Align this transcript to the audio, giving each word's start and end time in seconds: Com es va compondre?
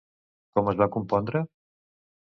Com 0.59 0.71
es 0.71 0.79
va 0.81 0.89
compondre? 0.97 1.45